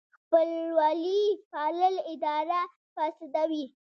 خپلوي 0.19 1.21
پالل 1.51 1.95
اداره 2.13 2.59
فاسدوي. 2.93 3.63